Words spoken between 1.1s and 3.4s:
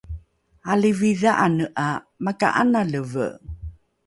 dha’ane ’a maka’analeve